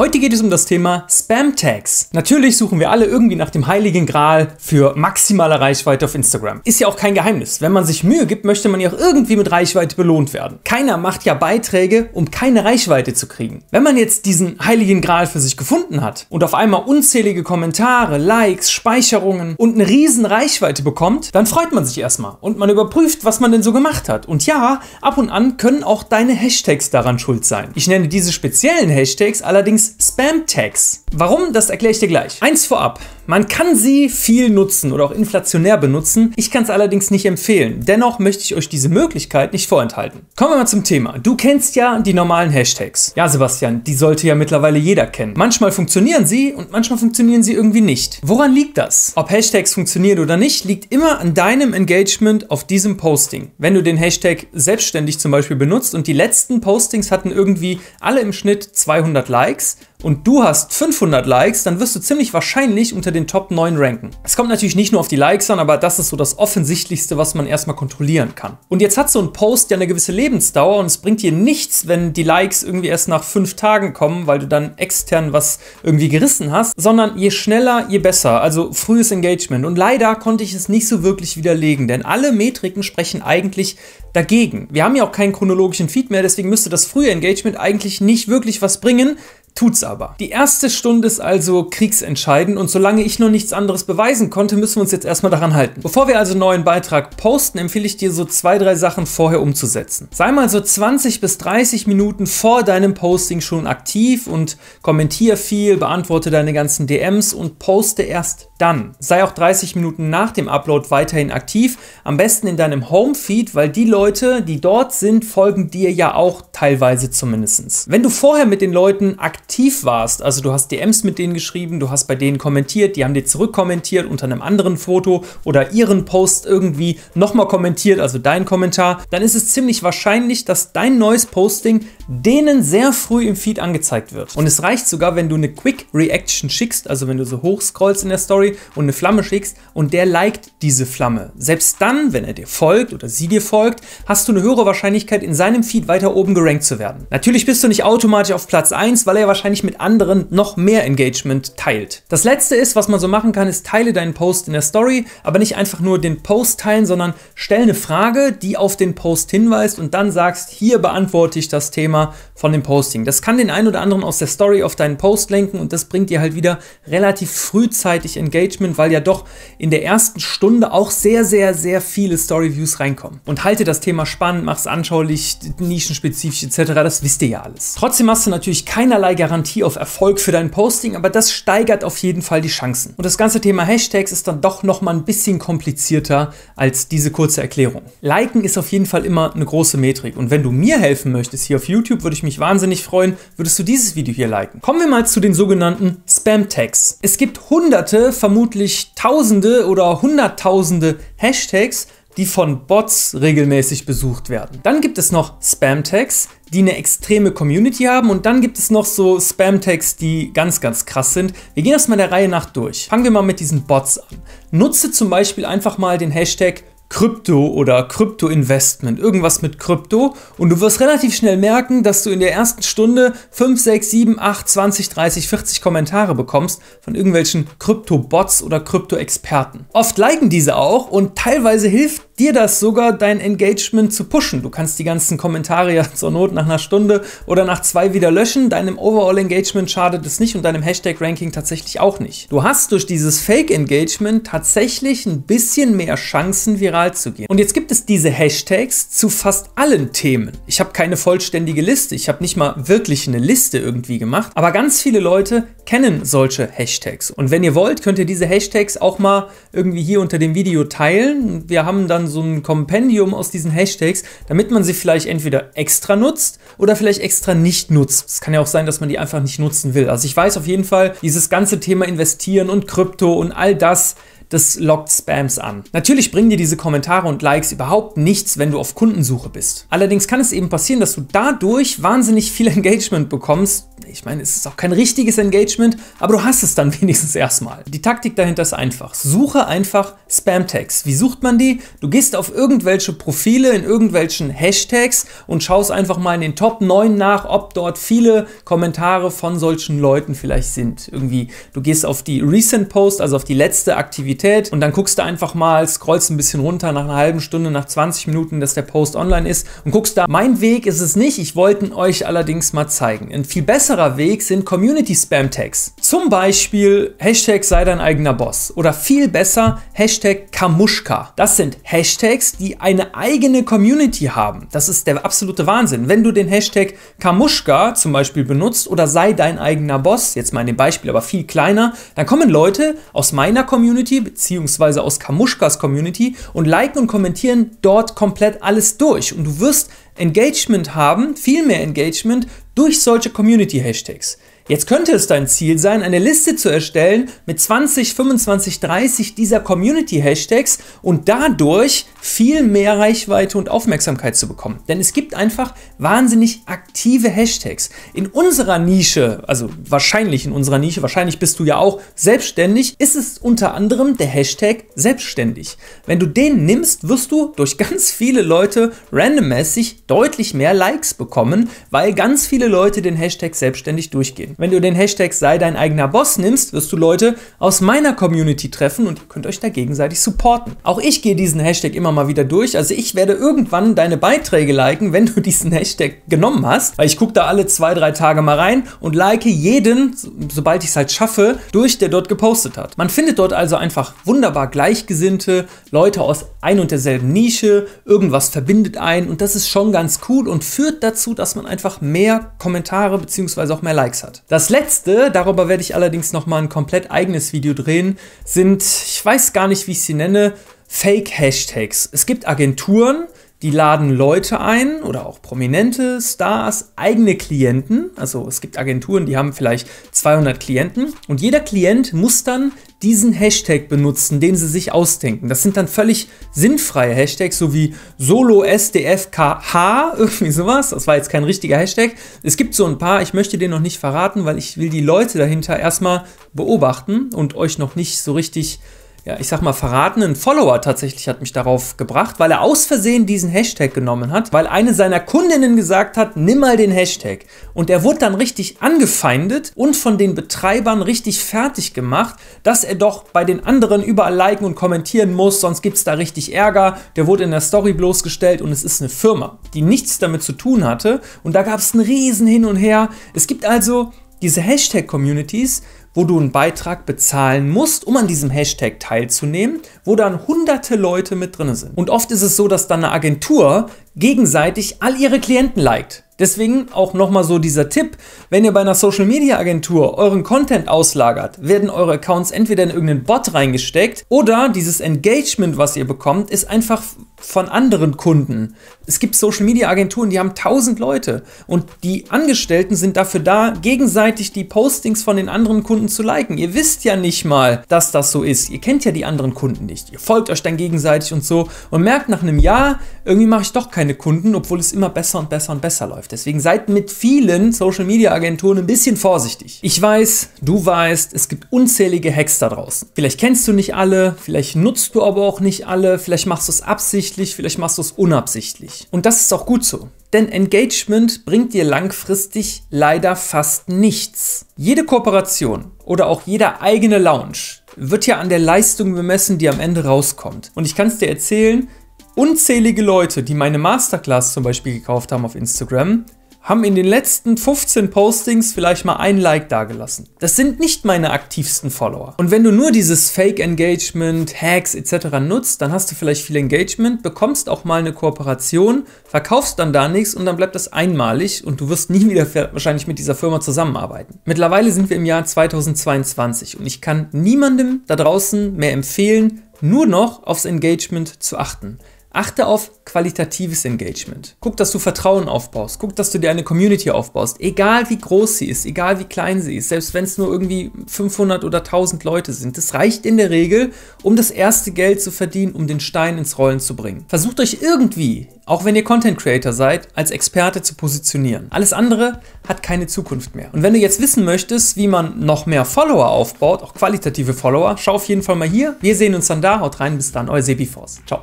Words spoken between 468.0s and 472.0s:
diesem Hashtag teilzunehmen, wo dann hunderte Leute mit drin sind. Und